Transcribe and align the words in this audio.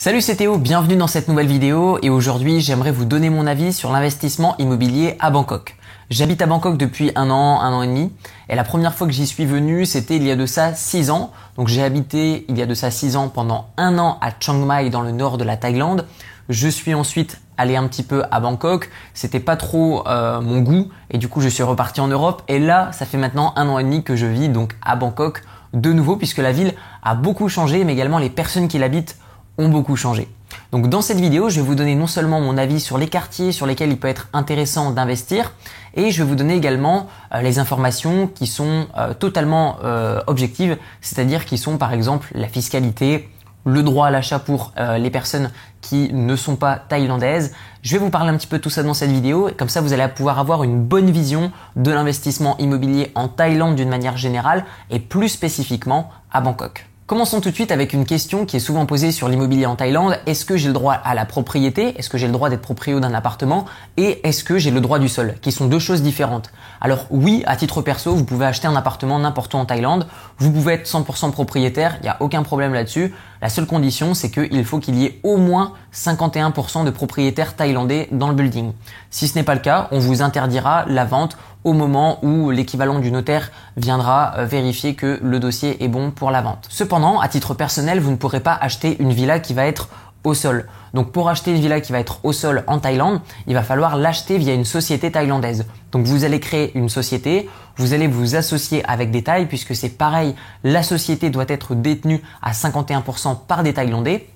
Salut 0.00 0.20
c'est 0.20 0.36
Théo, 0.36 0.58
bienvenue 0.58 0.94
dans 0.94 1.08
cette 1.08 1.26
nouvelle 1.26 1.48
vidéo 1.48 1.98
et 2.02 2.08
aujourd'hui 2.08 2.60
j'aimerais 2.60 2.92
vous 2.92 3.04
donner 3.04 3.30
mon 3.30 3.48
avis 3.48 3.72
sur 3.72 3.90
l'investissement 3.90 4.54
immobilier 4.58 5.16
à 5.18 5.30
Bangkok. 5.30 5.76
J'habite 6.08 6.40
à 6.40 6.46
Bangkok 6.46 6.76
depuis 6.76 7.10
un 7.16 7.30
an, 7.30 7.60
un 7.60 7.72
an 7.72 7.82
et 7.82 7.88
demi 7.88 8.12
et 8.48 8.54
la 8.54 8.62
première 8.62 8.94
fois 8.94 9.08
que 9.08 9.12
j'y 9.12 9.26
suis 9.26 9.44
venu 9.44 9.86
c'était 9.86 10.14
il 10.14 10.22
y 10.22 10.30
a 10.30 10.36
de 10.36 10.46
ça 10.46 10.72
6 10.72 11.10
ans. 11.10 11.32
Donc 11.56 11.66
j'ai 11.66 11.82
habité 11.82 12.46
il 12.48 12.56
y 12.56 12.62
a 12.62 12.66
de 12.66 12.74
ça 12.74 12.92
6 12.92 13.16
ans 13.16 13.28
pendant 13.28 13.70
un 13.76 13.98
an 13.98 14.18
à 14.20 14.30
Chiang 14.38 14.64
Mai 14.64 14.88
dans 14.88 15.00
le 15.00 15.10
nord 15.10 15.36
de 15.36 15.42
la 15.42 15.56
Thaïlande. 15.56 16.06
Je 16.48 16.68
suis 16.68 16.94
ensuite 16.94 17.40
allé 17.56 17.74
un 17.74 17.88
petit 17.88 18.04
peu 18.04 18.22
à 18.30 18.38
Bangkok, 18.38 18.90
c'était 19.14 19.40
pas 19.40 19.56
trop 19.56 20.06
euh, 20.06 20.40
mon 20.40 20.60
goût 20.60 20.90
et 21.10 21.18
du 21.18 21.26
coup 21.26 21.40
je 21.40 21.48
suis 21.48 21.64
reparti 21.64 22.00
en 22.00 22.06
Europe 22.06 22.42
et 22.46 22.60
là 22.60 22.92
ça 22.92 23.04
fait 23.04 23.18
maintenant 23.18 23.52
un 23.56 23.68
an 23.68 23.80
et 23.80 23.82
demi 23.82 24.04
que 24.04 24.14
je 24.14 24.26
vis 24.26 24.48
donc 24.48 24.76
à 24.80 24.94
Bangkok 24.94 25.42
de 25.72 25.92
nouveau 25.92 26.14
puisque 26.14 26.38
la 26.38 26.52
ville 26.52 26.74
a 27.02 27.16
beaucoup 27.16 27.48
changé 27.48 27.82
mais 27.82 27.94
également 27.94 28.18
les 28.18 28.30
personnes 28.30 28.68
qui 28.68 28.78
l'habitent 28.78 29.16
beaucoup 29.66 29.96
changé. 29.96 30.28
Donc 30.70 30.88
dans 30.88 31.00
cette 31.00 31.18
vidéo, 31.18 31.48
je 31.48 31.56
vais 31.60 31.66
vous 31.66 31.74
donner 31.74 31.94
non 31.94 32.06
seulement 32.06 32.40
mon 32.40 32.56
avis 32.58 32.78
sur 32.78 32.98
les 32.98 33.08
quartiers 33.08 33.52
sur 33.52 33.66
lesquels 33.66 33.90
il 33.90 33.98
peut 33.98 34.08
être 34.08 34.28
intéressant 34.32 34.92
d'investir, 34.92 35.52
et 35.94 36.10
je 36.10 36.22
vais 36.22 36.28
vous 36.28 36.36
donner 36.36 36.54
également 36.54 37.08
euh, 37.34 37.40
les 37.40 37.58
informations 37.58 38.26
qui 38.26 38.46
sont 38.46 38.86
euh, 38.96 39.14
totalement 39.14 39.78
euh, 39.82 40.20
objectives, 40.26 40.76
c'est-à-dire 41.00 41.44
qui 41.44 41.58
sont 41.58 41.78
par 41.78 41.92
exemple 41.92 42.28
la 42.34 42.48
fiscalité, 42.48 43.28
le 43.64 43.82
droit 43.82 44.06
à 44.06 44.10
l'achat 44.10 44.38
pour 44.38 44.72
les 44.96 45.10
personnes 45.10 45.50
qui 45.82 46.10
ne 46.14 46.36
sont 46.36 46.56
pas 46.56 46.76
thaïlandaises. 46.76 47.52
Je 47.82 47.92
vais 47.92 47.98
vous 47.98 48.08
parler 48.08 48.30
un 48.30 48.36
petit 48.38 48.46
peu 48.46 48.56
de 48.56 48.62
tout 48.62 48.70
ça 48.70 48.82
dans 48.82 48.94
cette 48.94 49.10
vidéo, 49.10 49.50
comme 49.58 49.68
ça 49.68 49.82
vous 49.82 49.92
allez 49.92 50.08
pouvoir 50.08 50.38
avoir 50.38 50.64
une 50.64 50.82
bonne 50.82 51.10
vision 51.10 51.52
de 51.76 51.90
l'investissement 51.90 52.56
immobilier 52.58 53.10
en 53.14 53.28
Thaïlande 53.28 53.76
d'une 53.76 53.90
manière 53.90 54.16
générale, 54.16 54.64
et 54.90 55.00
plus 55.00 55.28
spécifiquement 55.28 56.10
à 56.32 56.40
Bangkok. 56.40 56.87
Commençons 57.08 57.40
tout 57.40 57.48
de 57.48 57.54
suite 57.54 57.72
avec 57.72 57.94
une 57.94 58.04
question 58.04 58.44
qui 58.44 58.58
est 58.58 58.60
souvent 58.60 58.84
posée 58.84 59.12
sur 59.12 59.30
l'immobilier 59.30 59.64
en 59.64 59.76
Thaïlande. 59.76 60.18
Est-ce 60.26 60.44
que 60.44 60.58
j'ai 60.58 60.66
le 60.66 60.74
droit 60.74 60.92
à 60.92 61.14
la 61.14 61.24
propriété? 61.24 61.98
Est-ce 61.98 62.10
que 62.10 62.18
j'ai 62.18 62.26
le 62.26 62.34
droit 62.34 62.50
d'être 62.50 62.60
propriétaire 62.60 63.00
d'un 63.00 63.14
appartement? 63.14 63.64
Et 63.96 64.20
est-ce 64.28 64.44
que 64.44 64.58
j'ai 64.58 64.70
le 64.70 64.82
droit 64.82 64.98
du 64.98 65.08
sol? 65.08 65.36
Qui 65.40 65.50
sont 65.50 65.68
deux 65.68 65.78
choses 65.78 66.02
différentes. 66.02 66.52
Alors 66.82 67.06
oui, 67.08 67.44
à 67.46 67.56
titre 67.56 67.80
perso, 67.80 68.14
vous 68.14 68.26
pouvez 68.26 68.44
acheter 68.44 68.68
un 68.68 68.76
appartement 68.76 69.18
n'importe 69.18 69.54
où 69.54 69.56
en 69.56 69.64
Thaïlande. 69.64 70.06
Vous 70.36 70.52
pouvez 70.52 70.74
être 70.74 70.86
100% 70.86 71.30
propriétaire, 71.30 71.96
il 72.00 72.02
n'y 72.02 72.10
a 72.10 72.18
aucun 72.20 72.42
problème 72.42 72.74
là-dessus. 72.74 73.14
La 73.40 73.48
seule 73.48 73.66
condition, 73.66 74.14
c'est 74.14 74.30
qu'il 74.30 74.64
faut 74.64 74.80
qu'il 74.80 74.96
y 74.96 75.04
ait 75.04 75.20
au 75.22 75.36
moins 75.36 75.74
51% 75.94 76.84
de 76.84 76.90
propriétaires 76.90 77.54
thaïlandais 77.54 78.08
dans 78.10 78.28
le 78.28 78.34
building. 78.34 78.72
Si 79.10 79.28
ce 79.28 79.36
n'est 79.36 79.44
pas 79.44 79.54
le 79.54 79.60
cas, 79.60 79.88
on 79.92 80.00
vous 80.00 80.22
interdira 80.22 80.84
la 80.86 81.04
vente 81.04 81.36
au 81.64 81.72
moment 81.72 82.18
où 82.24 82.50
l'équivalent 82.50 82.98
du 82.98 83.10
notaire 83.10 83.50
viendra 83.76 84.34
euh, 84.38 84.44
vérifier 84.44 84.94
que 84.94 85.18
le 85.22 85.38
dossier 85.38 85.82
est 85.82 85.88
bon 85.88 86.10
pour 86.10 86.30
la 86.30 86.40
vente. 86.40 86.66
Cependant, 86.68 87.20
à 87.20 87.28
titre 87.28 87.54
personnel, 87.54 88.00
vous 88.00 88.10
ne 88.10 88.16
pourrez 88.16 88.40
pas 88.40 88.54
acheter 88.54 88.96
une 89.00 89.12
villa 89.12 89.38
qui 89.40 89.54
va 89.54 89.66
être 89.66 89.88
au 90.24 90.34
sol. 90.34 90.66
Donc 90.94 91.12
pour 91.12 91.28
acheter 91.28 91.52
une 91.52 91.60
villa 91.60 91.80
qui 91.80 91.92
va 91.92 92.00
être 92.00 92.24
au 92.24 92.32
sol 92.32 92.64
en 92.66 92.78
Thaïlande, 92.78 93.20
il 93.46 93.54
va 93.54 93.62
falloir 93.62 93.96
l'acheter 93.96 94.38
via 94.38 94.54
une 94.54 94.64
société 94.64 95.10
thaïlandaise. 95.10 95.66
Donc 95.92 96.06
vous 96.06 96.24
allez 96.24 96.40
créer 96.40 96.76
une 96.76 96.88
société, 96.88 97.48
vous 97.76 97.92
allez 97.92 98.08
vous 98.08 98.36
associer 98.36 98.84
avec 98.88 99.10
des 99.10 99.22
Thaïs 99.22 99.46
puisque 99.48 99.74
c'est 99.74 99.90
pareil, 99.90 100.34
la 100.64 100.82
société 100.82 101.30
doit 101.30 101.44
être 101.48 101.74
détenue 101.74 102.22
à 102.42 102.52
51% 102.52 103.38
par 103.46 103.62
des 103.62 103.74
Thaïlandais. 103.74 104.28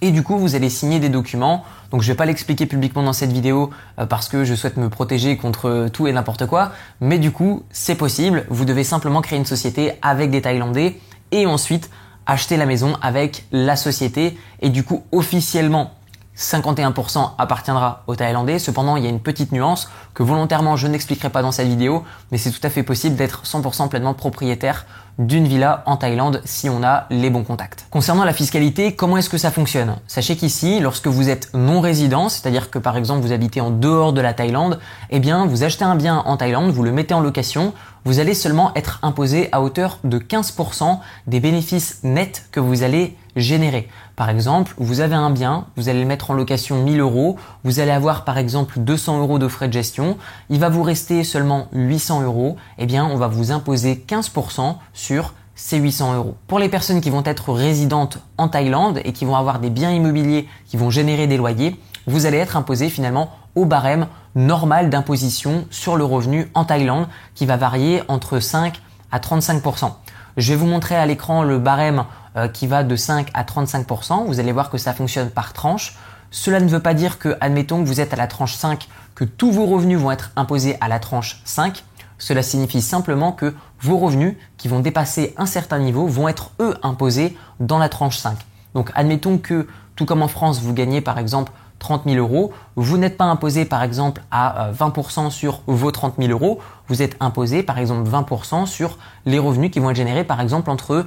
Et 0.00 0.10
du 0.10 0.24
coup, 0.24 0.36
vous 0.36 0.56
allez 0.56 0.68
signer 0.68 0.98
des 0.98 1.08
documents. 1.08 1.64
Donc 1.92 2.02
je 2.02 2.08
ne 2.08 2.12
vais 2.12 2.16
pas 2.16 2.26
l'expliquer 2.26 2.66
publiquement 2.66 3.04
dans 3.04 3.12
cette 3.12 3.30
vidéo 3.30 3.70
euh, 4.00 4.06
parce 4.06 4.28
que 4.28 4.42
je 4.44 4.54
souhaite 4.54 4.76
me 4.76 4.88
protéger 4.88 5.36
contre 5.36 5.88
tout 5.92 6.08
et 6.08 6.12
n'importe 6.12 6.46
quoi. 6.46 6.72
Mais 7.00 7.18
du 7.18 7.30
coup, 7.30 7.62
c'est 7.70 7.94
possible. 7.94 8.44
Vous 8.48 8.64
devez 8.64 8.82
simplement 8.82 9.20
créer 9.20 9.38
une 9.38 9.46
société 9.46 9.92
avec 10.02 10.30
des 10.30 10.42
Thaïlandais 10.42 10.98
et 11.30 11.46
ensuite 11.46 11.88
acheter 12.26 12.56
la 12.56 12.66
maison 12.66 12.96
avec 13.02 13.44
la 13.52 13.76
société. 13.76 14.38
Et 14.60 14.70
du 14.70 14.84
coup, 14.84 15.04
officiellement, 15.12 15.92
51% 16.36 17.32
appartiendra 17.38 18.02
aux 18.06 18.16
Thaïlandais. 18.16 18.58
Cependant, 18.58 18.96
il 18.96 19.04
y 19.04 19.06
a 19.06 19.10
une 19.10 19.20
petite 19.20 19.52
nuance 19.52 19.90
que 20.14 20.22
volontairement 20.22 20.76
je 20.76 20.86
n'expliquerai 20.86 21.30
pas 21.30 21.42
dans 21.42 21.52
cette 21.52 21.68
vidéo, 21.68 22.04
mais 22.30 22.38
c'est 22.38 22.50
tout 22.50 22.60
à 22.62 22.70
fait 22.70 22.82
possible 22.82 23.16
d'être 23.16 23.42
100% 23.44 23.88
pleinement 23.88 24.14
propriétaire 24.14 24.86
d'une 25.18 25.46
villa 25.46 25.82
en 25.86 25.96
Thaïlande 25.96 26.40
si 26.44 26.68
on 26.68 26.82
a 26.82 27.06
les 27.10 27.30
bons 27.30 27.44
contacts. 27.44 27.86
Concernant 27.90 28.24
la 28.24 28.32
fiscalité, 28.32 28.94
comment 28.94 29.16
est-ce 29.16 29.30
que 29.30 29.38
ça 29.38 29.50
fonctionne? 29.50 29.96
Sachez 30.06 30.36
qu'ici, 30.36 30.80
lorsque 30.80 31.06
vous 31.06 31.28
êtes 31.28 31.52
non 31.54 31.80
résident, 31.80 32.28
c'est-à-dire 32.28 32.70
que 32.70 32.78
par 32.78 32.96
exemple 32.96 33.22
vous 33.22 33.32
habitez 33.32 33.60
en 33.60 33.70
dehors 33.70 34.12
de 34.12 34.20
la 34.20 34.32
Thaïlande, 34.34 34.78
eh 35.10 35.20
bien 35.20 35.46
vous 35.46 35.64
achetez 35.64 35.84
un 35.84 35.96
bien 35.96 36.18
en 36.18 36.36
Thaïlande, 36.36 36.70
vous 36.70 36.82
le 36.82 36.92
mettez 36.92 37.14
en 37.14 37.20
location, 37.20 37.74
vous 38.04 38.18
allez 38.18 38.34
seulement 38.34 38.72
être 38.74 38.98
imposé 39.02 39.48
à 39.52 39.62
hauteur 39.62 39.98
de 40.04 40.18
15% 40.18 40.98
des 41.26 41.40
bénéfices 41.40 42.00
nets 42.02 42.46
que 42.50 42.60
vous 42.60 42.82
allez 42.82 43.16
générer. 43.36 43.88
Par 44.16 44.28
exemple, 44.28 44.74
vous 44.76 45.00
avez 45.00 45.14
un 45.14 45.30
bien, 45.30 45.66
vous 45.76 45.88
allez 45.88 46.00
le 46.00 46.06
mettre 46.06 46.30
en 46.30 46.34
location 46.34 46.82
1000 46.82 47.00
euros, 47.00 47.36
vous 47.64 47.80
allez 47.80 47.90
avoir 47.90 48.24
par 48.24 48.36
exemple 48.36 48.78
200 48.78 49.20
euros 49.20 49.38
de 49.38 49.48
frais 49.48 49.68
de 49.68 49.72
gestion, 49.72 50.18
il 50.50 50.60
va 50.60 50.68
vous 50.68 50.82
rester 50.82 51.24
seulement 51.24 51.68
800 51.72 52.22
euros, 52.22 52.56
eh 52.78 52.86
bien 52.86 53.06
on 53.06 53.16
va 53.16 53.28
vous 53.28 53.52
imposer 53.52 54.04
15% 54.06 54.76
sur 54.92 55.32
ces 55.54 55.78
800 55.78 56.14
euros. 56.14 56.34
Pour 56.46 56.58
les 56.58 56.68
personnes 56.68 57.00
qui 57.00 57.10
vont 57.10 57.22
être 57.24 57.52
résidentes 57.52 58.18
en 58.36 58.48
Thaïlande 58.48 59.00
et 59.04 59.12
qui 59.12 59.24
vont 59.24 59.36
avoir 59.36 59.60
des 59.60 59.70
biens 59.70 59.92
immobiliers 59.92 60.48
qui 60.66 60.76
vont 60.76 60.90
générer 60.90 61.26
des 61.26 61.36
loyers, 61.36 61.78
vous 62.06 62.26
allez 62.26 62.38
être 62.38 62.56
imposé 62.56 62.90
finalement 62.90 63.30
au 63.54 63.64
barème 63.64 64.06
normal 64.34 64.90
d'imposition 64.90 65.66
sur 65.70 65.96
le 65.96 66.04
revenu 66.04 66.50
en 66.54 66.64
Thaïlande 66.64 67.06
qui 67.34 67.46
va 67.46 67.56
varier 67.56 68.02
entre 68.08 68.40
5 68.40 68.80
à 69.10 69.18
35%. 69.18 69.92
Je 70.38 70.52
vais 70.52 70.58
vous 70.58 70.66
montrer 70.66 70.96
à 70.96 71.04
l'écran 71.04 71.42
le 71.42 71.58
barème 71.58 72.04
euh, 72.36 72.48
qui 72.48 72.66
va 72.66 72.82
de 72.82 72.96
5 72.96 73.28
à 73.34 73.44
35%. 73.44 74.26
Vous 74.26 74.40
allez 74.40 74.52
voir 74.52 74.70
que 74.70 74.78
ça 74.78 74.94
fonctionne 74.94 75.30
par 75.30 75.52
tranche. 75.52 75.96
Cela 76.30 76.60
ne 76.60 76.68
veut 76.68 76.80
pas 76.80 76.94
dire 76.94 77.18
que, 77.18 77.36
admettons 77.40 77.82
que 77.82 77.86
vous 77.86 78.00
êtes 78.00 78.14
à 78.14 78.16
la 78.16 78.26
tranche 78.26 78.54
5, 78.54 78.88
que 79.14 79.24
tous 79.24 79.52
vos 79.52 79.66
revenus 79.66 79.98
vont 79.98 80.10
être 80.10 80.30
imposés 80.34 80.76
à 80.80 80.88
la 80.88 80.98
tranche 80.98 81.42
5. 81.44 81.84
Cela 82.18 82.42
signifie 82.42 82.80
simplement 82.80 83.32
que 83.32 83.54
vos 83.80 83.98
revenus 83.98 84.36
qui 84.56 84.68
vont 84.68 84.80
dépasser 84.80 85.34
un 85.36 85.44
certain 85.44 85.78
niveau 85.78 86.06
vont 86.06 86.28
être 86.28 86.52
eux 86.60 86.74
imposés 86.82 87.36
dans 87.60 87.78
la 87.78 87.88
tranche 87.88 88.16
5. 88.16 88.38
Donc 88.74 88.90
admettons 88.94 89.38
que, 89.38 89.66
tout 89.96 90.06
comme 90.06 90.22
en 90.22 90.28
France, 90.28 90.60
vous 90.62 90.72
gagnez 90.72 91.00
par 91.00 91.18
exemple 91.18 91.52
30 91.80 92.04
000 92.06 92.16
euros, 92.16 92.52
vous 92.76 92.96
n'êtes 92.96 93.18
pas 93.18 93.24
imposé 93.24 93.64
par 93.64 93.82
exemple 93.82 94.22
à 94.30 94.70
20% 94.72 95.26
euh, 95.26 95.30
sur 95.30 95.62
vos 95.66 95.90
30 95.90 96.14
000 96.16 96.30
euros, 96.30 96.60
vous 96.88 97.02
êtes 97.02 97.16
imposé 97.20 97.62
par 97.62 97.78
exemple 97.78 98.08
20% 98.08 98.66
sur 98.66 98.98
les 99.26 99.38
revenus 99.38 99.70
qui 99.70 99.80
vont 99.80 99.90
être 99.90 99.96
générés 99.96 100.24
par 100.24 100.40
exemple 100.40 100.70
entre 100.70 101.06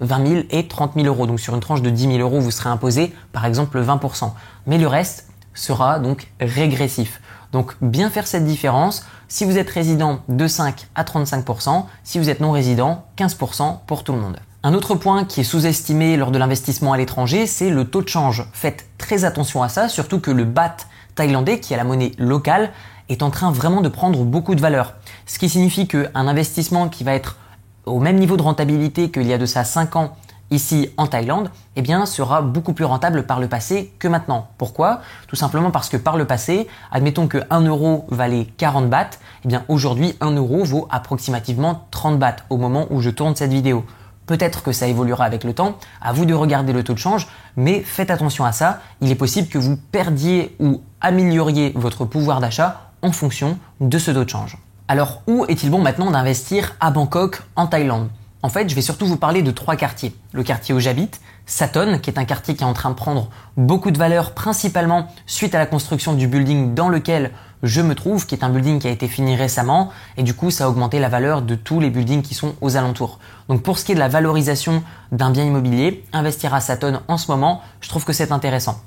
20 0.00 0.26
000 0.26 0.42
et 0.50 0.68
30 0.68 0.94
000 0.94 1.06
euros. 1.06 1.26
Donc 1.26 1.40
sur 1.40 1.54
une 1.54 1.60
tranche 1.60 1.82
de 1.82 1.90
10 1.90 2.16
000 2.16 2.18
euros, 2.18 2.40
vous 2.40 2.50
serez 2.50 2.68
imposé 2.68 3.14
par 3.32 3.44
exemple 3.44 3.80
20%. 3.82 4.32
Mais 4.66 4.78
le 4.78 4.86
reste 4.86 5.28
sera 5.54 5.98
donc 5.98 6.30
régressif. 6.40 7.20
Donc 7.52 7.74
bien 7.80 8.10
faire 8.10 8.26
cette 8.26 8.44
différence. 8.44 9.04
Si 9.28 9.44
vous 9.44 9.58
êtes 9.58 9.70
résident 9.70 10.20
de 10.28 10.46
5 10.46 10.88
à 10.94 11.04
35%, 11.04 11.84
si 12.04 12.18
vous 12.18 12.30
êtes 12.30 12.40
non 12.40 12.50
résident, 12.50 13.04
15% 13.16 13.78
pour 13.86 14.04
tout 14.04 14.12
le 14.12 14.20
monde. 14.20 14.38
Un 14.62 14.74
autre 14.74 14.96
point 14.96 15.24
qui 15.24 15.40
est 15.40 15.44
sous-estimé 15.44 16.16
lors 16.16 16.30
de 16.30 16.38
l'investissement 16.38 16.92
à 16.92 16.96
l'étranger, 16.96 17.46
c'est 17.46 17.70
le 17.70 17.84
taux 17.84 18.02
de 18.02 18.08
change. 18.08 18.44
Faites 18.52 18.86
très 18.98 19.24
attention 19.24 19.62
à 19.62 19.68
ça, 19.68 19.88
surtout 19.88 20.18
que 20.18 20.30
le 20.30 20.44
baht 20.44 20.88
thaïlandais, 21.14 21.60
qui 21.60 21.74
est 21.74 21.76
la 21.76 21.84
monnaie 21.84 22.12
locale, 22.18 22.70
est 23.08 23.22
en 23.22 23.30
train 23.30 23.52
vraiment 23.52 23.80
de 23.80 23.88
prendre 23.88 24.24
beaucoup 24.24 24.54
de 24.54 24.60
valeur. 24.60 24.94
Ce 25.26 25.38
qui 25.38 25.48
signifie 25.48 25.86
qu'un 25.86 26.08
investissement 26.14 26.88
qui 26.88 27.04
va 27.04 27.14
être 27.14 27.36
au 27.88 27.98
même 27.98 28.16
niveau 28.16 28.36
de 28.36 28.42
rentabilité 28.42 29.10
qu'il 29.10 29.26
y 29.26 29.32
a 29.32 29.38
de 29.38 29.46
ça 29.46 29.64
5 29.64 29.96
ans 29.96 30.16
ici 30.50 30.90
en 30.96 31.06
Thaïlande, 31.06 31.50
eh 31.76 31.82
sera 32.06 32.42
beaucoup 32.42 32.72
plus 32.72 32.84
rentable 32.84 33.24
par 33.24 33.40
le 33.40 33.48
passé 33.48 33.92
que 33.98 34.08
maintenant. 34.08 34.48
Pourquoi? 34.58 35.00
Tout 35.26 35.36
simplement 35.36 35.70
parce 35.70 35.88
que 35.88 35.96
par 35.96 36.16
le 36.16 36.24
passé, 36.24 36.66
admettons 36.90 37.28
que 37.28 37.38
1 37.50 37.62
euro 37.62 38.06
valait 38.10 38.46
40 38.56 38.88
bahts, 38.88 39.18
eh 39.44 39.48
bien 39.48 39.64
aujourd'hui 39.68 40.16
1 40.20 40.32
euro 40.32 40.64
vaut 40.64 40.88
approximativement 40.90 41.86
30 41.90 42.18
bahts 42.18 42.36
au 42.50 42.56
moment 42.56 42.86
où 42.90 43.00
je 43.00 43.10
tourne 43.10 43.36
cette 43.36 43.52
vidéo. 43.52 43.84
Peut-être 44.26 44.62
que 44.62 44.72
ça 44.72 44.86
évoluera 44.86 45.24
avec 45.24 45.44
le 45.44 45.54
temps, 45.54 45.76
à 46.02 46.12
vous 46.12 46.26
de 46.26 46.34
regarder 46.34 46.72
le 46.72 46.84
taux 46.84 46.92
de 46.92 46.98
change, 46.98 47.28
mais 47.56 47.80
faites 47.80 48.10
attention 48.10 48.44
à 48.44 48.52
ça, 48.52 48.80
il 49.00 49.10
est 49.10 49.14
possible 49.14 49.48
que 49.48 49.58
vous 49.58 49.76
perdiez 49.76 50.54
ou 50.60 50.82
amélioriez 51.00 51.72
votre 51.76 52.04
pouvoir 52.04 52.40
d'achat 52.40 52.90
en 53.00 53.12
fonction 53.12 53.58
de 53.80 53.98
ce 53.98 54.10
taux 54.10 54.24
de 54.24 54.28
change. 54.28 54.58
Alors 54.90 55.20
où 55.26 55.44
est-il 55.48 55.70
bon 55.70 55.82
maintenant 55.82 56.10
d'investir 56.10 56.74
à 56.80 56.90
Bangkok, 56.90 57.42
en 57.56 57.66
Thaïlande? 57.66 58.08
En 58.42 58.48
fait, 58.48 58.70
je 58.70 58.74
vais 58.74 58.80
surtout 58.80 59.04
vous 59.04 59.18
parler 59.18 59.42
de 59.42 59.50
trois 59.50 59.76
quartiers. 59.76 60.16
Le 60.32 60.42
quartier 60.42 60.74
où 60.74 60.80
j'habite, 60.80 61.20
Saton, 61.44 61.98
qui 61.98 62.08
est 62.08 62.18
un 62.18 62.24
quartier 62.24 62.56
qui 62.56 62.62
est 62.62 62.66
en 62.66 62.72
train 62.72 62.88
de 62.88 62.94
prendre 62.94 63.28
beaucoup 63.58 63.90
de 63.90 63.98
valeur, 63.98 64.32
principalement 64.32 65.08
suite 65.26 65.54
à 65.54 65.58
la 65.58 65.66
construction 65.66 66.14
du 66.14 66.26
building 66.26 66.72
dans 66.72 66.88
lequel 66.88 67.32
je 67.62 67.82
me 67.82 67.94
trouve, 67.94 68.24
qui 68.24 68.34
est 68.34 68.42
un 68.42 68.48
building 68.48 68.78
qui 68.78 68.88
a 68.88 68.90
été 68.90 69.08
fini 69.08 69.36
récemment, 69.36 69.90
et 70.16 70.22
du 70.22 70.32
coup 70.32 70.50
ça 70.50 70.64
a 70.64 70.68
augmenté 70.70 71.00
la 71.00 71.10
valeur 71.10 71.42
de 71.42 71.54
tous 71.54 71.80
les 71.80 71.90
buildings 71.90 72.22
qui 72.22 72.32
sont 72.32 72.54
aux 72.62 72.78
alentours. 72.78 73.18
Donc 73.50 73.62
pour 73.62 73.78
ce 73.78 73.84
qui 73.84 73.92
est 73.92 73.94
de 73.94 74.00
la 74.00 74.08
valorisation 74.08 74.82
d'un 75.12 75.30
bien 75.30 75.44
immobilier, 75.44 76.02
investir 76.14 76.54
à 76.54 76.62
Saton 76.62 77.00
en 77.08 77.18
ce 77.18 77.30
moment, 77.30 77.60
je 77.82 77.90
trouve 77.90 78.06
que 78.06 78.14
c'est 78.14 78.32
intéressant. 78.32 78.80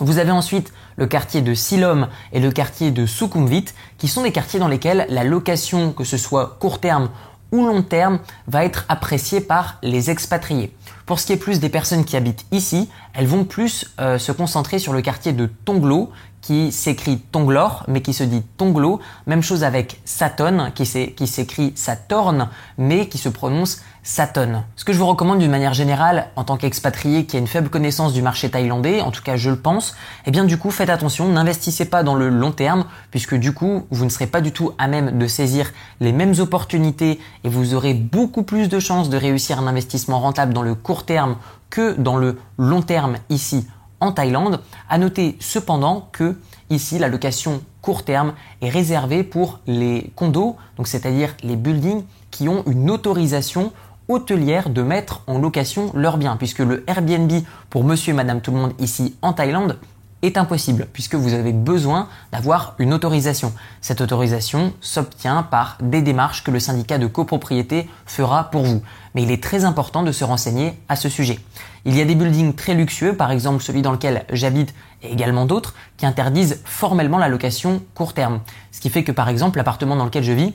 Vous 0.00 0.18
avez 0.18 0.30
ensuite 0.30 0.72
le 0.96 1.06
quartier 1.06 1.42
de 1.42 1.54
Silom 1.54 2.06
et 2.32 2.38
le 2.38 2.52
quartier 2.52 2.92
de 2.92 3.04
Sukhumvit, 3.04 3.66
qui 3.98 4.06
sont 4.06 4.22
des 4.22 4.30
quartiers 4.30 4.60
dans 4.60 4.68
lesquels 4.68 5.06
la 5.08 5.24
location, 5.24 5.92
que 5.92 6.04
ce 6.04 6.16
soit 6.16 6.56
court 6.60 6.80
terme 6.80 7.10
ou 7.50 7.66
long 7.66 7.82
terme, 7.82 8.20
va 8.46 8.64
être 8.64 8.84
appréciée 8.88 9.40
par 9.40 9.78
les 9.82 10.10
expatriés. 10.10 10.72
Pour 11.04 11.18
ce 11.18 11.26
qui 11.26 11.32
est 11.32 11.38
plus 11.38 11.58
des 11.58 11.68
personnes 11.68 12.04
qui 12.04 12.16
habitent 12.16 12.46
ici, 12.52 12.88
elles 13.14 13.26
vont 13.26 13.44
plus 13.44 13.86
euh, 13.98 14.18
se 14.18 14.30
concentrer 14.30 14.78
sur 14.78 14.92
le 14.92 15.00
quartier 15.02 15.32
de 15.32 15.46
Tonglo, 15.64 16.12
qui 16.42 16.70
s'écrit 16.70 17.18
Tonglor, 17.18 17.84
mais 17.88 18.00
qui 18.00 18.14
se 18.14 18.22
dit 18.22 18.42
Tonglo. 18.56 19.00
Même 19.26 19.42
chose 19.42 19.64
avec 19.64 20.00
Saturn, 20.04 20.72
qui 20.74 20.86
s'écrit 20.86 21.72
Saturn, 21.74 22.48
mais 22.76 23.08
qui 23.08 23.18
se 23.18 23.28
prononce 23.28 23.82
Saturn. 24.08 24.64
Ce 24.74 24.86
que 24.86 24.94
je 24.94 24.98
vous 24.98 25.04
recommande 25.04 25.38
d'une 25.38 25.50
manière 25.50 25.74
générale, 25.74 26.28
en 26.34 26.42
tant 26.42 26.56
qu'expatrié 26.56 27.26
qui 27.26 27.36
a 27.36 27.38
une 27.38 27.46
faible 27.46 27.68
connaissance 27.68 28.14
du 28.14 28.22
marché 28.22 28.48
thaïlandais, 28.48 29.02
en 29.02 29.10
tout 29.10 29.22
cas 29.22 29.36
je 29.36 29.50
le 29.50 29.56
pense, 29.56 29.94
eh 30.24 30.30
bien 30.30 30.46
du 30.46 30.56
coup 30.56 30.70
faites 30.70 30.88
attention, 30.88 31.28
n'investissez 31.28 31.84
pas 31.84 32.02
dans 32.02 32.14
le 32.14 32.30
long 32.30 32.50
terme, 32.50 32.86
puisque 33.10 33.34
du 33.34 33.52
coup 33.52 33.86
vous 33.90 34.06
ne 34.06 34.08
serez 34.08 34.26
pas 34.26 34.40
du 34.40 34.50
tout 34.50 34.72
à 34.78 34.88
même 34.88 35.18
de 35.18 35.26
saisir 35.26 35.72
les 36.00 36.12
mêmes 36.12 36.32
opportunités 36.38 37.20
et 37.44 37.50
vous 37.50 37.74
aurez 37.74 37.92
beaucoup 37.92 38.44
plus 38.44 38.70
de 38.70 38.80
chances 38.80 39.10
de 39.10 39.18
réussir 39.18 39.58
un 39.58 39.66
investissement 39.66 40.20
rentable 40.20 40.54
dans 40.54 40.62
le 40.62 40.74
court 40.74 41.04
terme 41.04 41.36
que 41.68 41.92
dans 41.92 42.16
le 42.16 42.38
long 42.56 42.80
terme 42.80 43.16
ici 43.28 43.66
en 44.00 44.12
Thaïlande. 44.12 44.60
À 44.88 44.96
noter 44.96 45.36
cependant 45.38 46.08
que 46.12 46.38
ici 46.70 46.98
la 46.98 47.08
location 47.08 47.60
court 47.82 48.04
terme 48.04 48.32
est 48.62 48.70
réservée 48.70 49.22
pour 49.22 49.60
les 49.66 50.12
condos, 50.16 50.56
donc 50.78 50.88
c'est-à-dire 50.88 51.34
les 51.42 51.56
buildings 51.56 52.04
qui 52.30 52.48
ont 52.48 52.62
une 52.66 52.90
autorisation 52.90 53.72
hôtelière 54.08 54.70
de 54.70 54.82
mettre 54.82 55.22
en 55.26 55.38
location 55.38 55.90
leurs 55.94 56.18
biens, 56.18 56.36
puisque 56.36 56.60
le 56.60 56.84
Airbnb 56.88 57.30
pour 57.70 57.84
monsieur 57.84 58.12
et 58.12 58.16
madame 58.16 58.40
tout 58.40 58.50
le 58.50 58.58
monde 58.58 58.72
ici 58.78 59.16
en 59.22 59.32
Thaïlande 59.32 59.78
est 60.22 60.36
impossible 60.36 60.88
puisque 60.92 61.14
vous 61.14 61.34
avez 61.34 61.52
besoin 61.52 62.08
d'avoir 62.32 62.74
une 62.78 62.92
autorisation. 62.92 63.52
Cette 63.80 64.00
autorisation 64.00 64.72
s'obtient 64.80 65.42
par 65.42 65.78
des 65.80 66.02
démarches 66.02 66.42
que 66.42 66.50
le 66.50 66.60
syndicat 66.60 66.98
de 66.98 67.06
copropriété 67.06 67.88
fera 68.06 68.50
pour 68.50 68.64
vous. 68.64 68.82
Mais 69.14 69.22
il 69.22 69.30
est 69.30 69.42
très 69.42 69.64
important 69.64 70.02
de 70.02 70.12
se 70.12 70.24
renseigner 70.24 70.78
à 70.88 70.96
ce 70.96 71.08
sujet. 71.08 71.38
Il 71.84 71.96
y 71.96 72.00
a 72.00 72.04
des 72.04 72.14
buildings 72.14 72.54
très 72.54 72.74
luxueux, 72.74 73.14
par 73.14 73.30
exemple 73.30 73.62
celui 73.62 73.82
dans 73.82 73.92
lequel 73.92 74.24
j'habite 74.32 74.74
et 75.02 75.12
également 75.12 75.46
d'autres, 75.46 75.74
qui 75.96 76.06
interdisent 76.06 76.60
formellement 76.64 77.18
la 77.18 77.28
location 77.28 77.82
court 77.94 78.12
terme. 78.12 78.40
Ce 78.72 78.80
qui 78.80 78.90
fait 78.90 79.04
que 79.04 79.12
par 79.12 79.28
exemple 79.28 79.58
l'appartement 79.58 79.96
dans 79.96 80.04
lequel 80.04 80.24
je 80.24 80.32
vis 80.32 80.54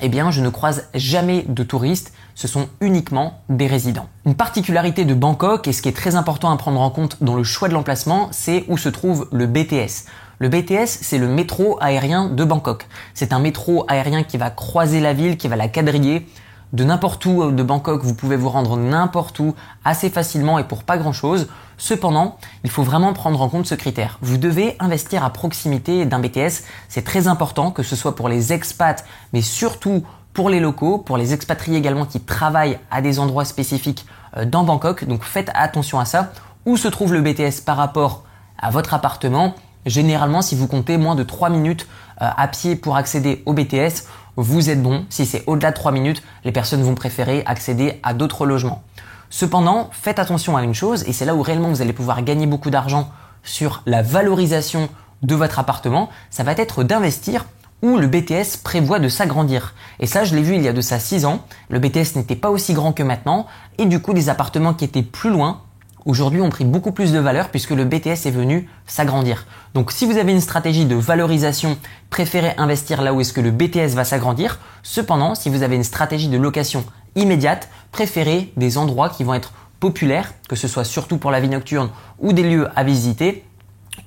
eh 0.00 0.08
bien, 0.08 0.30
je 0.30 0.40
ne 0.40 0.48
croise 0.48 0.88
jamais 0.94 1.44
de 1.46 1.62
touristes, 1.62 2.12
ce 2.34 2.48
sont 2.48 2.68
uniquement 2.80 3.40
des 3.48 3.66
résidents. 3.66 4.08
Une 4.24 4.34
particularité 4.34 5.04
de 5.04 5.14
Bangkok, 5.14 5.68
et 5.68 5.72
ce 5.72 5.82
qui 5.82 5.88
est 5.88 5.96
très 5.96 6.16
important 6.16 6.50
à 6.50 6.56
prendre 6.56 6.80
en 6.80 6.90
compte 6.90 7.22
dans 7.22 7.36
le 7.36 7.44
choix 7.44 7.68
de 7.68 7.74
l'emplacement, 7.74 8.28
c'est 8.32 8.64
où 8.68 8.78
se 8.78 8.88
trouve 8.88 9.28
le 9.32 9.46
BTS. 9.46 10.08
Le 10.38 10.48
BTS, 10.48 10.86
c'est 10.86 11.18
le 11.18 11.28
métro 11.28 11.78
aérien 11.80 12.28
de 12.28 12.44
Bangkok. 12.44 12.88
C'est 13.14 13.32
un 13.32 13.38
métro 13.38 13.84
aérien 13.86 14.24
qui 14.24 14.38
va 14.38 14.50
croiser 14.50 15.00
la 15.00 15.12
ville, 15.12 15.36
qui 15.36 15.46
va 15.46 15.56
la 15.56 15.68
quadriller 15.68 16.26
de 16.72 16.84
n'importe 16.84 17.24
où 17.26 17.50
de 17.50 17.62
Bangkok, 17.62 18.02
vous 18.02 18.14
pouvez 18.14 18.36
vous 18.36 18.48
rendre 18.48 18.76
n'importe 18.76 19.38
où 19.38 19.54
assez 19.84 20.08
facilement 20.08 20.58
et 20.58 20.64
pour 20.64 20.84
pas 20.84 20.96
grand 20.96 21.12
chose. 21.12 21.48
Cependant, 21.82 22.36
il 22.62 22.70
faut 22.70 22.84
vraiment 22.84 23.12
prendre 23.12 23.42
en 23.42 23.48
compte 23.48 23.66
ce 23.66 23.74
critère. 23.74 24.16
Vous 24.22 24.36
devez 24.36 24.76
investir 24.78 25.24
à 25.24 25.30
proximité 25.30 26.04
d'un 26.06 26.20
BTS. 26.20 26.62
C'est 26.88 27.02
très 27.02 27.26
important 27.26 27.72
que 27.72 27.82
ce 27.82 27.96
soit 27.96 28.14
pour 28.14 28.28
les 28.28 28.52
expats, 28.52 29.04
mais 29.32 29.42
surtout 29.42 30.04
pour 30.32 30.48
les 30.48 30.60
locaux, 30.60 30.98
pour 30.98 31.16
les 31.16 31.34
expatriés 31.34 31.78
également 31.78 32.06
qui 32.06 32.20
travaillent 32.20 32.78
à 32.92 33.02
des 33.02 33.18
endroits 33.18 33.44
spécifiques 33.44 34.06
euh, 34.36 34.44
dans 34.44 34.62
Bangkok. 34.62 35.06
Donc 35.06 35.24
faites 35.24 35.50
attention 35.54 35.98
à 35.98 36.04
ça. 36.04 36.30
Où 36.66 36.76
se 36.76 36.86
trouve 36.86 37.12
le 37.14 37.20
BTS 37.20 37.62
par 37.66 37.78
rapport 37.78 38.22
à 38.58 38.70
votre 38.70 38.94
appartement? 38.94 39.56
Généralement, 39.84 40.40
si 40.40 40.54
vous 40.54 40.68
comptez 40.68 40.98
moins 40.98 41.16
de 41.16 41.24
3 41.24 41.48
minutes 41.48 41.88
euh, 42.20 42.28
à 42.36 42.46
pied 42.46 42.76
pour 42.76 42.94
accéder 42.94 43.42
au 43.44 43.54
BTS, 43.54 44.06
vous 44.36 44.70
êtes 44.70 44.80
bon. 44.80 45.04
Si 45.10 45.26
c'est 45.26 45.42
au-delà 45.48 45.72
de 45.72 45.76
3 45.76 45.90
minutes, 45.90 46.22
les 46.44 46.52
personnes 46.52 46.84
vont 46.84 46.94
préférer 46.94 47.42
accéder 47.44 47.98
à 48.04 48.14
d'autres 48.14 48.46
logements. 48.46 48.84
Cependant, 49.34 49.88
faites 49.92 50.18
attention 50.18 50.58
à 50.58 50.62
une 50.62 50.74
chose, 50.74 51.04
et 51.08 51.14
c'est 51.14 51.24
là 51.24 51.34
où 51.34 51.40
réellement 51.40 51.70
vous 51.70 51.80
allez 51.80 51.94
pouvoir 51.94 52.22
gagner 52.22 52.46
beaucoup 52.46 52.68
d'argent 52.68 53.10
sur 53.42 53.82
la 53.86 54.02
valorisation 54.02 54.90
de 55.22 55.34
votre 55.34 55.58
appartement, 55.58 56.10
ça 56.28 56.42
va 56.42 56.52
être 56.52 56.84
d'investir 56.84 57.46
où 57.80 57.96
le 57.96 58.08
BTS 58.08 58.58
prévoit 58.62 58.98
de 58.98 59.08
s'agrandir. 59.08 59.72
Et 60.00 60.06
ça, 60.06 60.24
je 60.24 60.36
l'ai 60.36 60.42
vu 60.42 60.56
il 60.56 60.62
y 60.62 60.68
a 60.68 60.74
de 60.74 60.82
ça 60.82 60.98
6 60.98 61.24
ans. 61.24 61.46
Le 61.70 61.78
BTS 61.78 62.14
n'était 62.14 62.36
pas 62.36 62.50
aussi 62.50 62.74
grand 62.74 62.92
que 62.92 63.02
maintenant, 63.02 63.46
et 63.78 63.86
du 63.86 64.00
coup, 64.00 64.12
les 64.12 64.28
appartements 64.28 64.74
qui 64.74 64.84
étaient 64.84 65.02
plus 65.02 65.30
loin 65.30 65.62
aujourd'hui 66.04 66.42
ont 66.42 66.50
pris 66.50 66.66
beaucoup 66.66 66.92
plus 66.92 67.10
de 67.12 67.18
valeur 67.18 67.48
puisque 67.48 67.70
le 67.70 67.86
BTS 67.86 68.26
est 68.26 68.30
venu 68.30 68.68
s'agrandir. 68.86 69.46
Donc 69.72 69.92
si 69.92 70.04
vous 70.04 70.18
avez 70.18 70.32
une 70.32 70.40
stratégie 70.40 70.84
de 70.84 70.94
valorisation, 70.94 71.78
préférez 72.10 72.54
investir 72.58 73.00
là 73.00 73.14
où 73.14 73.20
est-ce 73.22 73.32
que 73.32 73.40
le 73.40 73.50
BTS 73.50 73.94
va 73.94 74.04
s'agrandir. 74.04 74.58
Cependant, 74.82 75.34
si 75.34 75.48
vous 75.48 75.62
avez 75.62 75.76
une 75.76 75.84
stratégie 75.84 76.28
de 76.28 76.36
location 76.36 76.84
immédiate, 77.14 77.68
préférez 77.92 78.52
des 78.56 78.78
endroits 78.78 79.10
qui 79.10 79.22
vont 79.22 79.34
être 79.34 79.52
populaires, 79.78 80.32
que 80.48 80.56
ce 80.56 80.66
soit 80.66 80.84
surtout 80.84 81.18
pour 81.18 81.30
la 81.30 81.40
vie 81.40 81.48
nocturne 81.48 81.90
ou 82.18 82.32
des 82.32 82.42
lieux 82.42 82.68
à 82.74 82.82
visiter 82.82 83.44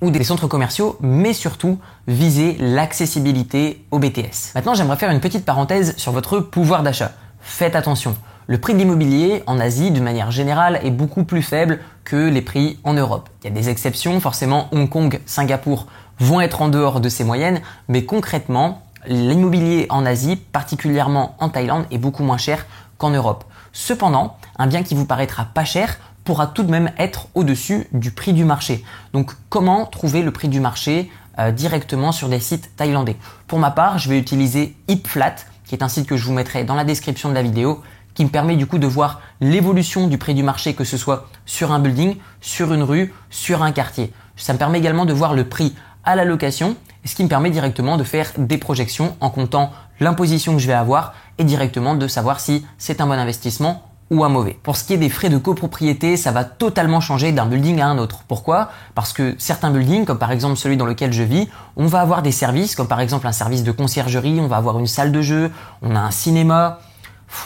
ou 0.01 0.09
des 0.09 0.23
centres 0.23 0.47
commerciaux, 0.47 0.97
mais 0.99 1.33
surtout 1.33 1.77
viser 2.07 2.57
l'accessibilité 2.59 3.85
au 3.91 3.99
BTS. 3.99 4.53
Maintenant, 4.55 4.73
j'aimerais 4.73 4.97
faire 4.97 5.11
une 5.11 5.19
petite 5.19 5.45
parenthèse 5.45 5.95
sur 5.97 6.11
votre 6.11 6.39
pouvoir 6.39 6.83
d'achat. 6.83 7.11
Faites 7.39 7.75
attention. 7.75 8.15
Le 8.47 8.57
prix 8.59 8.73
de 8.73 8.79
l'immobilier 8.79 9.43
en 9.47 9.59
Asie, 9.59 9.91
d'une 9.91 10.03
manière 10.03 10.31
générale, 10.31 10.79
est 10.83 10.91
beaucoup 10.91 11.23
plus 11.23 11.41
faible 11.41 11.79
que 12.03 12.29
les 12.29 12.41
prix 12.41 12.79
en 12.83 12.93
Europe. 12.93 13.29
Il 13.43 13.49
y 13.49 13.51
a 13.51 13.55
des 13.55 13.69
exceptions, 13.69 14.19
forcément 14.19 14.67
Hong 14.71 14.89
Kong, 14.89 15.19
Singapour 15.25 15.87
vont 16.19 16.41
être 16.41 16.61
en 16.61 16.69
dehors 16.69 17.01
de 17.01 17.09
ces 17.09 17.23
moyennes, 17.23 17.61
mais 17.87 18.05
concrètement, 18.05 18.83
l'immobilier 19.07 19.87
en 19.89 20.05
Asie, 20.05 20.35
particulièrement 20.35 21.35
en 21.39 21.49
Thaïlande, 21.49 21.85
est 21.91 21.97
beaucoup 21.97 22.23
moins 22.23 22.37
cher 22.37 22.65
qu'en 22.97 23.09
Europe. 23.09 23.43
Cependant, 23.77 24.37
un 24.57 24.67
bien 24.67 24.83
qui 24.83 24.95
vous 24.95 25.05
paraîtra 25.05 25.43
pas 25.43 25.65
cher 25.65 25.99
pourra 26.23 26.47
tout 26.47 26.63
de 26.63 26.71
même 26.71 26.93
être 26.97 27.27
au-dessus 27.35 27.87
du 27.91 28.09
prix 28.09 28.31
du 28.31 28.45
marché. 28.45 28.85
Donc 29.11 29.33
comment 29.49 29.85
trouver 29.85 30.23
le 30.23 30.31
prix 30.31 30.47
du 30.47 30.61
marché 30.61 31.11
euh, 31.39 31.51
directement 31.51 32.13
sur 32.13 32.29
des 32.29 32.39
sites 32.39 32.73
thaïlandais? 32.77 33.17
Pour 33.47 33.59
ma 33.59 33.71
part, 33.71 33.97
je 33.97 34.07
vais 34.07 34.17
utiliser 34.17 34.77
HipFlat, 34.87 35.35
qui 35.65 35.75
est 35.75 35.83
un 35.83 35.89
site 35.89 36.07
que 36.07 36.15
je 36.15 36.23
vous 36.23 36.31
mettrai 36.31 36.63
dans 36.63 36.73
la 36.73 36.85
description 36.85 37.27
de 37.27 37.33
la 37.33 37.43
vidéo 37.43 37.83
qui 38.13 38.23
me 38.23 38.29
permet 38.29 38.55
du 38.55 38.65
coup 38.65 38.77
de 38.77 38.87
voir 38.87 39.19
l'évolution 39.41 40.07
du 40.07 40.17
prix 40.17 40.33
du 40.33 40.41
marché, 40.41 40.73
que 40.73 40.85
ce 40.85 40.95
soit 40.95 41.27
sur 41.45 41.73
un 41.73 41.79
building, 41.79 42.15
sur 42.39 42.73
une 42.73 42.81
rue, 42.81 43.13
sur 43.29 43.61
un 43.61 43.73
quartier. 43.73 44.13
Ça 44.37 44.53
me 44.53 44.57
permet 44.57 44.77
également 44.77 45.05
de 45.05 45.11
voir 45.11 45.33
le 45.33 45.49
prix 45.49 45.75
à 46.05 46.15
la 46.15 46.23
location, 46.23 46.77
ce 47.05 47.15
qui 47.15 47.23
me 47.23 47.29
permet 47.29 47.49
directement 47.49 47.97
de 47.97 48.03
faire 48.03 48.31
des 48.37 48.57
projections 48.57 49.15
en 49.21 49.29
comptant 49.29 49.71
l'imposition 49.99 50.53
que 50.53 50.59
je 50.59 50.67
vais 50.67 50.73
avoir 50.73 51.13
et 51.37 51.43
directement 51.43 51.95
de 51.95 52.07
savoir 52.07 52.39
si 52.39 52.65
c'est 52.77 53.01
un 53.01 53.07
bon 53.07 53.13
investissement 53.13 53.83
ou 54.11 54.23
un 54.23 54.29
mauvais. 54.29 54.57
Pour 54.61 54.75
ce 54.75 54.83
qui 54.83 54.93
est 54.93 54.97
des 54.97 55.09
frais 55.09 55.29
de 55.29 55.37
copropriété, 55.37 56.15
ça 56.15 56.31
va 56.31 56.43
totalement 56.43 57.01
changer 57.01 57.31
d'un 57.31 57.47
building 57.47 57.81
à 57.81 57.87
un 57.87 57.97
autre. 57.97 58.23
Pourquoi? 58.27 58.69
Parce 58.93 59.13
que 59.13 59.35
certains 59.39 59.71
buildings, 59.71 60.05
comme 60.05 60.19
par 60.19 60.31
exemple 60.31 60.57
celui 60.57 60.77
dans 60.77 60.85
lequel 60.85 61.11
je 61.11 61.23
vis, 61.23 61.47
on 61.75 61.87
va 61.87 62.01
avoir 62.01 62.21
des 62.21 62.31
services, 62.31 62.75
comme 62.75 62.87
par 62.87 62.99
exemple 62.99 63.25
un 63.25 63.31
service 63.31 63.63
de 63.63 63.71
conciergerie, 63.71 64.39
on 64.39 64.47
va 64.47 64.57
avoir 64.57 64.77
une 64.77 64.87
salle 64.87 65.11
de 65.11 65.21
jeu, 65.21 65.51
on 65.81 65.95
a 65.95 65.99
un 65.99 66.11
cinéma, 66.11 66.79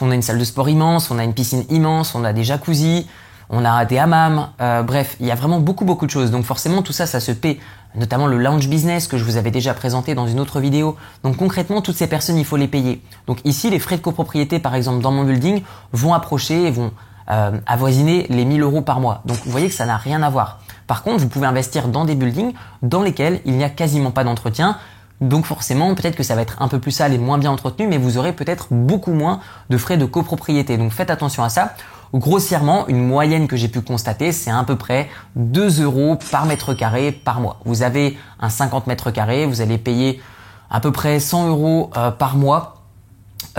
on 0.01 0.12
a 0.12 0.16
une 0.16 0.22
salle 0.22 0.38
de 0.38 0.44
sport 0.44 0.68
immense, 0.68 1.12
on 1.12 1.20
a 1.20 1.24
une 1.24 1.34
piscine 1.34 1.63
immense, 1.70 2.13
on 2.13 2.25
a 2.25 2.34
des 2.34 2.44
jacuzzis, 2.44 3.08
on 3.50 3.65
a 3.65 3.86
des 3.86 3.98
hammams, 3.98 4.48
euh, 4.62 4.84
bref, 4.84 5.15
il 5.20 5.25
y 5.25 5.32
a 5.32 5.36
vraiment 5.36 5.60
beaucoup 5.60 5.86
beaucoup 5.86 6.06
de 6.06 6.12
choses. 6.12 6.32
Donc 6.32 6.46
forcément 6.46 6.82
tout 6.82 6.94
ça, 6.94 7.06
ça 7.06 7.20
se 7.20 7.32
paie, 7.32 7.60
notamment 7.96 8.27
le 8.27 8.38
lounge 8.38 8.68
business 8.68 9.08
que 9.08 9.18
je 9.18 9.24
vous 9.24 9.38
avais 9.38 9.51
déjà 9.51 9.74
présenté 9.74 10.13
dans 10.15 10.27
une 10.27 10.39
autre 10.39 10.60
vidéo. 10.60 10.96
Donc 11.24 11.38
concrètement, 11.38 11.82
toutes 11.82 11.98
ces 11.98 12.08
personnes, 12.08 12.38
il 12.38 12.46
faut 12.46 12.58
les 12.58 12.68
payer. 12.68 13.01
Donc 13.27 13.39
ici, 13.46 13.70
les 13.70 13.79
frais 13.79 13.98
de 13.98 14.01
copropriété, 14.01 14.60
par 14.60 14.75
exemple, 14.75 15.01
dans 15.01 15.12
mon 15.12 15.24
building, 15.24 15.63
vont 15.94 16.13
approcher 16.13 16.68
et 16.68 16.72
vont 16.72 16.91
euh, 17.32 17.51
avoisiner 17.65 18.27
les 18.29 18.46
1000 18.46 18.62
euros 18.62 18.82
par 18.82 19.00
mois. 19.00 19.22
Donc 19.25 19.38
vous 19.44 19.51
voyez 19.51 19.68
que 19.68 19.75
ça 19.75 19.86
n'a 19.86 19.98
rien 19.98 20.22
à 20.22 20.29
voir. 20.29 20.60
Par 20.86 21.03
contre, 21.03 21.20
vous 21.20 21.29
pouvez 21.29 21.48
investir 21.48 21.88
dans 21.88 22.06
des 22.06 22.15
buildings 22.15 22.53
dans 22.82 23.01
lesquels 23.01 23.41
il 23.46 23.53
n'y 23.53 23.63
a 23.63 23.70
quasiment 23.70 24.12
pas 24.12 24.24
d'entretien, 24.24 24.77
donc 25.22 25.46
forcément, 25.46 25.94
peut-être 25.96 26.15
que 26.15 26.24
ça 26.24 26.36
va 26.36 26.41
être 26.41 26.62
un 26.62 26.68
peu 26.68 26.79
plus 26.79 26.91
sale 26.91 27.13
et 27.13 27.18
moins 27.18 27.38
bien 27.38 27.51
entretenu, 27.51 27.88
mais 27.88 27.98
vous 27.98 28.18
aurez 28.18 28.32
peut-être 28.32 28.68
beaucoup 28.72 29.12
moins 29.12 29.41
de 29.70 29.77
frais 29.77 29.98
de 29.98 30.06
copropriété. 30.06 30.77
Donc 30.77 30.91
faites 30.91 31.10
attention 31.10 31.44
à 31.44 31.50
ça. 31.50 31.74
Grossièrement, 32.13 32.88
une 32.88 33.06
moyenne 33.06 33.48
que 33.48 33.56
j'ai 33.56 33.68
pu 33.68 33.82
constater, 33.82 34.32
c'est 34.32 34.50
à 34.50 34.63
peu 34.63 34.75
près 34.75 35.10
2 35.36 35.84
euros 35.84 36.18
par 36.32 36.46
mètre 36.46 36.74
carré 36.74 37.12
par 37.12 37.39
mois. 37.39 37.60
Vous 37.66 37.84
avez 37.84 38.18
un 38.39 38.50
50 38.50 38.88
mètres 38.88 39.12
carrés, 39.12 39.46
vous 39.46 39.62
allez 39.62 39.78
payer 39.78 40.20
à 40.72 40.80
peu 40.80 40.92
près 40.92 41.20
100 41.20 41.50
euros 41.50 41.92
euh, 41.98 42.10
par 42.10 42.36
mois 42.36 42.78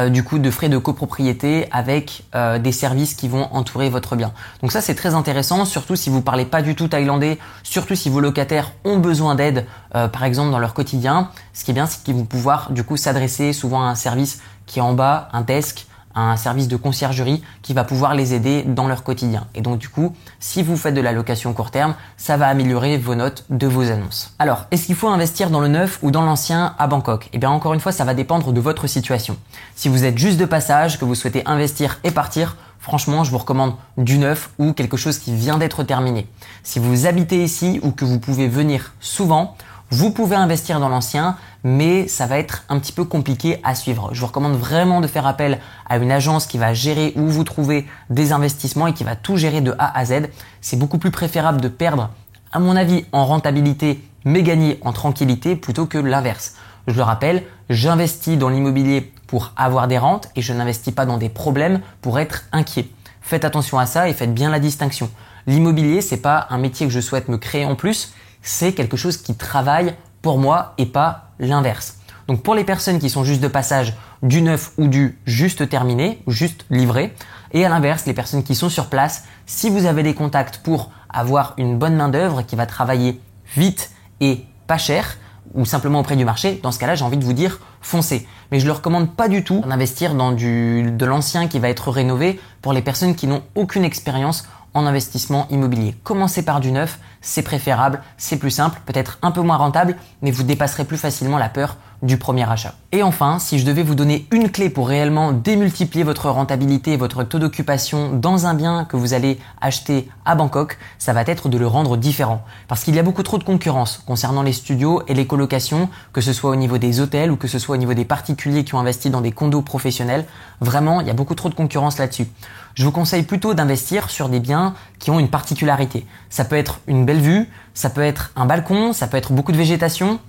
euh, 0.01 0.09
du 0.09 0.25
coup 0.25 0.41
de 0.41 0.51
frais 0.51 0.69
de 0.69 0.79
copropriété 0.79 1.69
avec 1.71 2.25
euh, 2.35 2.59
des 2.59 2.73
services 2.73 3.15
qui 3.15 3.29
vont 3.29 3.49
entourer 3.53 3.89
votre 3.89 4.17
bien. 4.17 4.33
Donc 4.63 4.73
ça 4.73 4.81
c'est 4.81 4.97
très 4.97 5.15
intéressant, 5.15 5.65
surtout 5.65 5.95
si 5.95 6.11
vous 6.11 6.21
parlez 6.21 6.45
pas 6.45 6.61
du 6.61 6.75
tout 6.75 6.89
thaïlandais, 6.89 7.39
surtout 7.63 7.95
si 7.95 8.11
vos 8.11 8.21
locataires 8.21 8.73
ont 8.85 8.99
besoin 8.99 9.37
d'aide, 9.37 9.67
par 9.93 10.25
exemple 10.25 10.51
dans 10.51 10.59
leur 10.59 10.75
quotidien. 10.75 11.31
Ce 11.53 11.65
qui 11.65 11.71
est 11.71 11.75
bien, 11.75 11.87
c'est 11.87 12.03
qu'ils 12.03 12.15
vont 12.15 12.25
pouvoir 12.25 12.73
du 12.73 12.83
coup 12.83 12.97
s'adresser 12.97 13.53
souvent 13.53 13.83
à 13.83 13.87
un 13.87 13.95
service 13.95 14.41
qui 14.67 14.81
est 14.81 14.83
en 14.83 14.93
bas, 14.93 15.29
un 15.33 15.43
desk, 15.43 15.87
un 16.15 16.37
service 16.37 16.69
de 16.69 16.77
conciergerie 16.77 17.43
qui 17.63 17.75
va 17.75 17.85
pouvoir 17.85 18.15
les 18.15 18.35
aider 18.35 18.63
dans 18.63 18.89
leur 18.89 19.03
quotidien. 19.05 19.47
Et 19.55 19.61
donc 19.61 19.79
du 19.79 19.89
coup, 19.89 20.15
si 20.39 20.63
vous 20.63 20.77
faites 20.77 20.95
de 20.95 21.01
la 21.01 21.13
location 21.13 21.53
court 21.53 21.71
terme, 21.71 21.95
ça 22.17 22.37
va 22.37 22.49
améliorer 22.49 22.99
vos 22.99 23.15
notes 23.15 23.45
de 23.51 23.67
vos 23.67 23.91
annonces. 23.91 24.35
Alors, 24.39 24.67
est-ce 24.71 24.87
qu'il 24.87 24.95
faut 24.95 25.09
investir 25.09 25.51
dans 25.51 25.61
le 25.61 25.69
neuf 25.69 25.99
ou 26.03 26.11
dans 26.11 26.23
l'ancien 26.23 26.75
à 26.79 26.87
Bangkok? 26.87 27.29
Eh 27.33 27.39
bien 27.39 27.51
encore 27.51 27.75
une 27.75 27.81
fois, 27.81 27.93
ça 27.93 28.05
va 28.05 28.15
dépendre 28.15 28.53
de 28.53 28.61
votre 28.61 28.87
situation. 28.87 29.37
Si 29.77 29.89
vous 29.89 30.05
êtes 30.05 30.19
juste 30.19 30.39
de 30.39 30.45
passage, 30.45 30.99
que 30.99 31.05
vous 31.05 31.15
souhaitez 31.15 31.43
investir 31.47 32.01
et 32.05 32.11
partir, 32.11 32.57
franchement, 32.79 33.25
je 33.25 33.31
vous 33.31 33.39
recommande 33.39 33.75
du 33.97 34.19
neuf 34.19 34.51
ou 34.59 34.73
quelque 34.73 34.97
chose 34.97 35.19
qui 35.19 35.35
vient 35.35 35.59
d'être 35.59 35.83
terminé. 35.85 36.27
Si 36.63 36.79
vous 36.79 37.07
habitez 37.07 37.45
ici 37.45 37.81
ou 37.83 37.93
que 37.93 38.05
vous 38.05 38.19
pouvez 38.19 38.49
venir 38.49 38.95
souvent, 39.01 39.57
vous 39.93 40.13
pouvez 40.13 40.37
investir 40.37 40.79
dans 40.79 40.89
l'ancien, 40.89 41.37
mais 41.65 42.07
ça 42.07 42.27
va 42.27 42.39
être 42.39 42.65
un 42.69 42.79
petit 42.79 42.93
peu 42.93 43.05
compliqué 43.05 43.59
à 43.65 43.75
suivre. 43.75 44.11
Je 44.13 44.21
vous 44.21 44.29
recommande 44.29 44.57
vraiment 44.57 45.01
de 45.01 45.09
faire 45.09 45.27
appel 45.27 45.59
à 45.89 45.97
une 45.97 46.13
agence 46.13 46.47
qui 46.47 46.59
va 46.59 46.73
gérer 46.75 47.13
où 47.17 47.27
vous 47.27 47.43
trouvez 47.43 47.89
des 48.09 48.33
investissements 48.33 48.87
et 48.87 48.95
qui 48.95 49.03
va 49.03 49.17
tout 49.17 49.37
gérer 49.37 49.61
de 49.61 49.75
A 49.81 49.99
à 49.99 50.05
Z. 50.05 50.29
C'est 50.61 50.79
beaucoup 50.79 50.99
plus 50.99 51.11
préférable 51.11 51.61
de 51.61 51.67
perdre, 51.67 52.11
à 52.53 52.61
mon 52.61 52.77
avis, 52.77 53.05
en 53.11 53.27
rentabilité, 53.27 54.01
mais 54.25 54.45
gagner 54.45 54.79
en 54.83 54.93
tranquillité 54.93 55.57
plutôt 55.57 55.87
que 55.87 55.99
l'inverse. 55.99 56.55
Je 56.87 56.95
le 56.95 57.03
rappelle, 57.03 57.43
j'investis 57.69 58.39
dans 58.39 58.49
l'immobilier 58.49 59.13
pour 59.27 59.53
avoir 59.57 59.89
des 59.89 59.99
rentes 59.99 60.29
et 60.37 60.43
je 60.43 60.53
n'investis 60.53 60.95
pas 60.95 61.05
dans 61.05 61.19
des 61.19 61.29
problèmes 61.29 61.81
pour 62.01 62.21
être 62.21 62.45
inquiet. 62.53 62.89
Faites 63.23 63.45
attention 63.45 63.79
à 63.81 63.87
ça 63.87 64.09
et 64.09 64.13
faites 64.13 64.35
bien 64.35 64.51
la 64.51 64.61
distinction. 64.61 65.11
L'immobilier, 65.49 66.01
c'est 66.01 66.19
pas 66.19 66.47
un 66.51 66.59
métier 66.59 66.87
que 66.87 66.93
je 66.93 67.01
souhaite 67.01 67.29
me 67.29 67.39
créer 67.39 67.65
en 67.65 67.75
plus, 67.75 68.13
c'est 68.43 68.73
quelque 68.73 68.97
chose 68.97 69.17
qui 69.17 69.35
travaille 69.35 69.95
pour 70.23 70.39
moi 70.39 70.75
et 70.79 70.87
pas 70.87 71.31
l'inverse. 71.39 71.99
Donc 72.29 72.43
pour 72.43 72.55
les 72.55 72.65
personnes 72.65 72.99
qui 72.99 73.11
sont 73.11 73.25
juste 73.25 73.41
de 73.41 73.49
passage 73.49 73.95
du 74.23 74.43
neuf 74.43 74.73
ou 74.79 74.87
du 74.87 75.19
juste 75.25 75.69
terminé 75.69 76.23
juste 76.27 76.65
livré, 76.71 77.15
et 77.53 77.65
à 77.65 77.69
l'inverse, 77.69 78.07
les 78.07 78.15
personnes 78.15 78.45
qui 78.45 78.55
sont 78.55 78.69
sur 78.69 78.87
place, 78.87 79.25
si 79.47 79.71
vous 79.71 79.87
avez 79.87 80.03
des 80.03 80.15
contacts 80.15 80.59
pour 80.59 80.93
avoir 81.09 81.55
une 81.57 81.79
bonne 81.79 81.97
main 81.97 82.09
d'œuvre 82.09 82.43
qui 82.43 82.55
va 82.55 82.67
travailler 82.67 83.21
vite 83.57 83.91
et 84.21 84.45
pas 84.67 84.79
cher, 84.79 85.17
ou 85.55 85.65
simplement 85.65 86.01
auprès 86.01 86.15
du 86.15 86.25
marché, 86.25 86.61
dans 86.63 86.71
ce 86.71 86.79
cas-là, 86.79 86.95
j'ai 86.95 87.05
envie 87.05 87.17
de 87.17 87.25
vous 87.25 87.33
dire 87.33 87.59
foncez. 87.81 88.29
Mais 88.53 88.61
je 88.61 88.67
ne 88.67 88.71
recommande 88.71 89.15
pas 89.17 89.29
du 89.29 89.43
tout 89.43 89.63
d'investir 89.67 90.15
dans 90.15 90.33
de 90.33 91.05
l'ancien 91.05 91.49
qui 91.49 91.59
va 91.59 91.69
être 91.69 91.91
rénové 91.91 92.41
pour 92.63 92.73
les 92.73 92.83
personnes 92.83 93.17
qui 93.17 93.27
n'ont 93.27 93.43
aucune 93.55 93.85
expérience 93.85 94.47
en 94.75 94.87
investissement 94.87 95.47
immobilier. 95.51 95.95
Commencez 96.05 96.45
par 96.45 96.61
du 96.61 96.73
neuf, 96.73 96.99
c'est 97.21 97.43
préférable, 97.43 98.03
c'est 98.17 98.39
plus 98.39 98.51
simple, 98.51 98.81
peut-être 98.87 99.19
un 99.23 99.31
peu 99.31 99.41
moins 99.41 99.57
rentable, 99.57 99.97
mais 100.23 100.31
vous 100.31 100.43
dépasserez 100.43 100.85
plus 100.85 100.99
facilement 100.99 101.39
la 101.39 101.49
peur 101.49 101.77
du 102.03 102.17
premier 102.17 102.49
achat. 102.51 102.75
Et 102.93 103.03
enfin, 103.03 103.39
si 103.39 103.59
je 103.59 103.67
devais 103.67 103.83
vous 103.83 103.95
donner 103.95 104.27
une 104.33 104.51
clé 104.51 104.71
pour 104.71 104.89
réellement 104.89 105.33
démultiplier 105.33 106.03
votre 106.03 106.31
rentabilité 106.31 106.93
et 106.93 106.97
votre 106.97 107.25
taux 107.25 107.39
d'occupation 107.39 108.11
dans 108.11 108.47
un 108.47 108.55
bien 108.55 108.85
que 108.85 108.97
vous 108.97 109.15
allez 109.15 109.39
acheter 109.61 110.09
à 110.25 110.35
Bangkok, 110.35 110.79
ça 110.99 111.13
va 111.13 111.23
être 111.23 111.49
de 111.49 111.59
le 111.59 111.67
rendre 111.67 111.97
différent. 111.97 112.43
Parce 112.69 112.83
qu'il 112.85 112.95
y 112.95 112.99
a 112.99 113.03
beaucoup 113.03 113.23
trop 113.23 113.39
de 113.39 113.45
concurrence 113.45 114.03
concernant 114.07 114.43
les 114.43 114.53
studios 114.53 115.03
et 115.09 115.15
les 115.15 115.27
colocations, 115.27 115.89
que 116.13 116.21
ce 116.21 116.33
soit 116.33 116.51
au 116.51 116.57
niveau 116.57 116.79
des 116.79 117.01
hôtels 117.01 117.31
ou 117.31 117.37
que 117.37 117.49
ce 117.49 117.59
soit 117.59 117.77
au 117.77 117.79
niveau 117.79 117.95
des 117.95 118.05
particuliers 118.05 118.65
qui 118.65 118.75
ont 118.75 118.81
investi 118.81 119.11
dans 119.11 119.21
des 119.21 119.33
condos 119.33 119.63
professionnels. 119.63 120.25
Vraiment, 120.61 121.01
il 121.01 121.07
y 121.07 121.11
a 121.11 121.15
beaucoup 121.15 121.35
trop 121.35 121.49
de 121.49 121.55
concurrence 121.55 121.99
là-dessus. 121.99 122.27
Je 122.75 122.85
vous 122.85 122.93
conseille 122.93 123.25
plutôt 123.25 123.55
d'investir 123.55 124.11
sur 124.11 124.29
des 124.29 124.41
biens 124.41 124.75
qui 124.99 125.11
ont 125.11 125.19
une 125.19 125.29
particularité. 125.29 126.07
Ça 126.29 126.45
peut 126.45 126.57
être 126.57 126.81
une 126.87 127.05
belle 127.05 127.21
vue, 127.21 127.49
ça 127.75 127.91
peut 127.91 128.03
être 128.03 128.33
un 128.37 128.47
balcon, 128.47 128.93
ça 128.93 129.07
peut 129.07 129.17
être 129.17 129.33
beaucoup 129.33 129.53
de 129.53 129.57
végétation, 129.57 130.21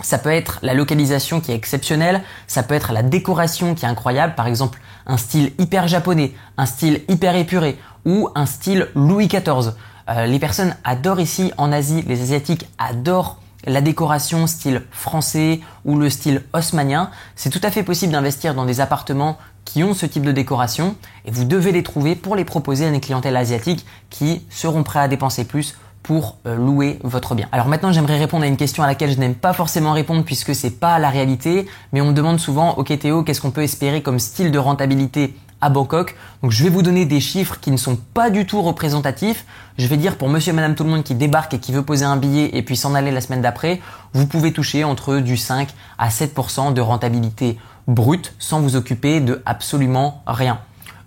ça 0.00 0.18
peut 0.18 0.30
être 0.30 0.58
la 0.62 0.74
localisation 0.74 1.40
qui 1.40 1.52
est 1.52 1.54
exceptionnelle, 1.54 2.22
ça 2.46 2.62
peut 2.62 2.74
être 2.74 2.92
la 2.92 3.02
décoration 3.02 3.74
qui 3.74 3.84
est 3.84 3.88
incroyable, 3.88 4.34
par 4.34 4.46
exemple 4.46 4.78
un 5.06 5.16
style 5.16 5.52
hyper 5.58 5.88
japonais, 5.88 6.34
un 6.56 6.66
style 6.66 7.02
hyper 7.08 7.34
épuré 7.34 7.78
ou 8.04 8.28
un 8.34 8.46
style 8.46 8.88
Louis 8.94 9.26
XIV. 9.26 9.72
Euh, 10.08 10.26
les 10.26 10.38
personnes 10.38 10.76
adorent 10.84 11.20
ici 11.20 11.52
en 11.56 11.72
Asie, 11.72 12.04
les 12.06 12.22
Asiatiques 12.22 12.68
adorent 12.78 13.40
la 13.66 13.80
décoration 13.80 14.46
style 14.46 14.82
français 14.90 15.60
ou 15.84 15.98
le 15.98 16.10
style 16.10 16.42
haussmanien. 16.52 17.10
C'est 17.36 17.50
tout 17.50 17.60
à 17.62 17.70
fait 17.70 17.82
possible 17.82 18.12
d'investir 18.12 18.54
dans 18.54 18.64
des 18.64 18.80
appartements 18.80 19.38
qui 19.64 19.82
ont 19.82 19.94
ce 19.94 20.06
type 20.06 20.22
de 20.22 20.32
décoration 20.32 20.96
et 21.24 21.30
vous 21.30 21.44
devez 21.44 21.72
les 21.72 21.82
trouver 21.82 22.14
pour 22.14 22.36
les 22.36 22.44
proposer 22.44 22.86
à 22.86 22.88
une 22.88 23.00
clientèle 23.00 23.36
asiatique 23.36 23.84
qui 24.08 24.42
seront 24.48 24.82
prêts 24.82 25.00
à 25.00 25.08
dépenser 25.08 25.44
plus 25.44 25.74
pour 26.02 26.38
euh, 26.46 26.56
louer 26.56 26.98
votre 27.02 27.34
bien. 27.34 27.48
Alors 27.52 27.66
maintenant, 27.66 27.92
j'aimerais 27.92 28.18
répondre 28.18 28.44
à 28.44 28.46
une 28.46 28.56
question 28.56 28.82
à 28.82 28.86
laquelle 28.86 29.10
je 29.10 29.18
n'aime 29.18 29.34
pas 29.34 29.52
forcément 29.52 29.92
répondre 29.92 30.24
puisque 30.24 30.54
c'est 30.54 30.78
pas 30.78 30.98
la 30.98 31.10
réalité, 31.10 31.66
mais 31.92 32.00
on 32.00 32.06
me 32.06 32.12
demande 32.12 32.38
souvent 32.38 32.74
OK 32.76 32.96
Théo, 32.98 33.22
qu'est-ce 33.22 33.40
qu'on 33.40 33.50
peut 33.50 33.62
espérer 33.62 34.02
comme 34.02 34.18
style 34.18 34.50
de 34.50 34.58
rentabilité 34.58 35.34
à 35.60 35.70
Bangkok? 35.70 36.16
Donc 36.42 36.52
je 36.52 36.64
vais 36.64 36.70
vous 36.70 36.82
donner 36.82 37.04
des 37.04 37.20
chiffres 37.20 37.58
qui 37.60 37.70
ne 37.70 37.76
sont 37.76 37.96
pas 37.96 38.30
du 38.30 38.46
tout 38.46 38.62
représentatifs. 38.62 39.44
Je 39.76 39.86
vais 39.86 39.96
dire 39.96 40.16
pour 40.16 40.28
monsieur 40.28 40.52
et 40.52 40.56
madame 40.56 40.74
tout 40.74 40.84
le 40.84 40.90
monde 40.90 41.04
qui 41.04 41.14
débarque 41.14 41.54
et 41.54 41.58
qui 41.58 41.72
veut 41.72 41.82
poser 41.82 42.04
un 42.04 42.16
billet 42.16 42.50
et 42.52 42.62
puis 42.62 42.76
s'en 42.76 42.94
aller 42.94 43.10
la 43.10 43.20
semaine 43.20 43.42
d'après, 43.42 43.80
vous 44.12 44.26
pouvez 44.26 44.52
toucher 44.52 44.84
entre 44.84 45.18
du 45.18 45.36
5 45.36 45.68
à 45.98 46.08
7% 46.08 46.72
de 46.72 46.80
rentabilité 46.80 47.58
brute 47.88 48.34
sans 48.38 48.60
vous 48.60 48.76
occuper 48.76 49.20
de 49.20 49.42
absolument 49.46 50.22
rien. 50.26 50.60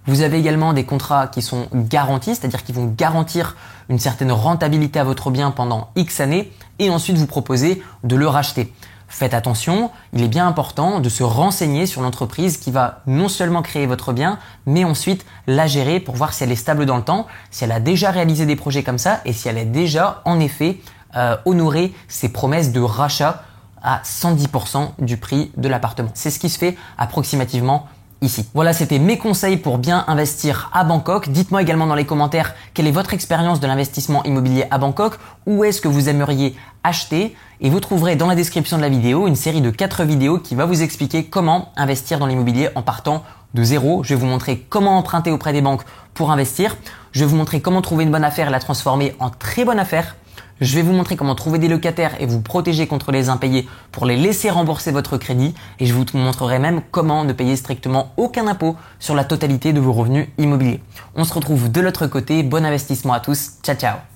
Vous 0.08 0.22
avez 0.22 0.40
également 0.40 0.74
des 0.74 0.84
contrats 0.84 1.28
qui 1.28 1.44
sont 1.44 1.68
garantis, 1.74 2.36
c'est-à-dire 2.36 2.64
qui 2.64 2.72
vont 2.72 2.88
garantir 2.88 3.56
une 3.92 4.00
certaine 4.00 4.32
rentabilité 4.32 5.00
à 5.00 5.04
votre 5.04 5.30
bien 5.30 5.52
pendant 5.52 5.90
X 5.98 6.22
années 6.22 6.50
et 6.80 6.90
ensuite 6.90 7.18
vous 7.18 7.28
proposer 7.28 7.84
de 8.04 8.16
le 8.16 8.28
racheter. 8.28 8.74
Faites 9.10 9.34
attention, 9.34 9.92
il 10.14 10.24
est 10.24 10.30
bien 10.30 10.48
important 10.48 11.02
de 11.02 11.10
se 11.10 11.22
renseigner 11.22 11.86
sur 11.86 12.02
l'entreprise 12.02 12.56
qui 12.56 12.72
va 12.72 13.02
non 13.06 13.28
seulement 13.28 13.62
créer 13.62 13.86
votre 13.86 14.14
bien, 14.14 14.40
mais 14.66 14.86
ensuite 14.86 15.26
la 15.46 15.68
gérer 15.68 16.00
pour 16.00 16.16
voir 16.16 16.32
si 16.32 16.46
elle 16.46 16.52
est 16.54 16.56
stable 16.56 16.86
dans 16.86 16.96
le 16.96 17.04
temps, 17.04 17.28
si 17.52 17.66
elle 17.66 17.74
a 17.74 17.82
déjà 17.82 18.12
réalisé 18.12 18.46
des 18.46 18.56
projets 18.56 18.82
comme 18.82 18.98
ça 18.98 19.20
et 19.26 19.34
si 19.34 19.50
elle 19.50 19.58
a 19.58 19.66
déjà 19.66 20.22
en 20.24 20.40
effet 20.40 20.80
euh, 21.18 21.36
honoré 21.44 21.94
ses 22.08 22.30
promesses 22.30 22.72
de 22.72 22.80
rachat 22.80 23.44
à 23.84 24.02
110% 24.06 24.92
du 25.00 25.18
prix 25.18 25.52
de 25.58 25.68
l'appartement. 25.68 26.12
C'est 26.14 26.32
ce 26.32 26.40
qui 26.40 26.50
se 26.50 26.58
fait 26.58 26.78
approximativement 26.98 27.90
Voilà, 28.54 28.72
c'était 28.72 29.00
mes 29.00 29.18
conseils 29.18 29.58
pour 29.58 29.80
bien 29.80 30.06
investir 30.08 30.70
à 30.74 30.84
Bangkok. 30.84 31.30
Dites-moi 31.30 31.64
également 31.64 31.88
dans 31.88 31.96
les 31.96 32.06
commentaires 32.06 32.54
quelle 32.76 32.86
est 32.86 32.92
votre 32.92 33.16
expérience 33.16 33.60
de 33.60 33.66
l'investissement 33.66 34.24
immobilier 34.26 34.66
à 34.70 34.78
Bangkok, 34.78 35.18
où 35.48 35.64
est-ce 35.64 35.82
que 35.82 35.88
vous 35.88 36.08
aimeriez 36.08 36.56
acheter? 36.84 37.36
Et 37.62 37.72
vous 37.72 37.80
trouverez 37.80 38.16
dans 38.16 38.28
la 38.28 38.36
description 38.36 38.78
de 38.78 38.84
la 38.84 38.90
vidéo 38.90 39.28
une 39.28 39.36
série 39.36 39.62
de 39.62 39.72
4 39.72 40.04
vidéos 40.04 40.38
qui 40.38 40.54
va 40.54 40.66
vous 40.66 40.84
expliquer 40.84 41.26
comment 41.26 41.72
investir 41.76 42.20
dans 42.20 42.28
l'immobilier 42.28 42.70
en 42.76 42.84
partant 42.84 43.24
de 43.56 43.64
zéro. 43.64 44.04
Je 44.04 44.10
vais 44.14 44.20
vous 44.20 44.28
montrer 44.28 44.60
comment 44.70 45.00
emprunter 45.00 45.32
auprès 45.32 45.52
des 45.52 45.62
banques 45.62 45.84
pour 46.14 46.32
investir. 46.32 46.78
Je 47.14 47.22
vais 47.22 47.26
vous 47.26 47.36
montrer 47.36 47.60
comment 47.60 47.82
trouver 47.82 48.04
une 48.04 48.12
bonne 48.12 48.24
affaire 48.24 48.50
et 48.50 48.52
la 48.52 48.60
transformer 48.60 49.16
en 49.18 49.32
très 49.32 49.66
bonne 49.66 49.80
affaire. 49.80 50.16
Je 50.62 50.76
vais 50.76 50.84
vous 50.84 50.94
montrer 50.94 51.16
comment 51.16 51.34
trouver 51.34 51.58
des 51.58 51.68
locataires 51.68 52.16
et 52.22 52.28
vous 52.28 52.40
protéger 52.40 52.86
contre 52.86 53.12
les 53.12 53.30
impayés 53.30 53.68
pour 53.92 54.06
les 54.06 54.16
laisser 54.16 54.52
rembourser 54.52 54.92
votre 54.92 55.18
crédit. 55.18 55.56
Et 55.80 55.88
je 55.88 55.94
vous 55.94 56.06
montrerai 56.14 56.60
même 56.60 56.82
comment 56.92 57.26
ne 57.26 57.34
payer 57.34 57.56
strictement 57.56 58.14
aucun 58.16 58.48
impôt 58.48 58.76
sur 59.00 59.16
la 59.16 59.24
totalité 59.24 59.74
de 59.74 59.80
vos 59.80 59.92
revenus 59.92 60.28
immobiliers. 60.38 60.82
On 61.16 61.24
se 61.24 61.34
retrouve 61.34 61.72
de 61.72 61.82
l'autre 61.82 62.06
côté. 62.06 62.44
Bon 62.44 62.64
investissement 62.64 63.14
à 63.14 63.20
tous. 63.20 63.54
Ciao 63.64 63.76
ciao 63.76 64.11